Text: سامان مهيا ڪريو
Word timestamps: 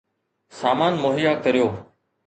سامان 0.59 0.93
مهيا 1.03 1.33
ڪريو 1.43 1.67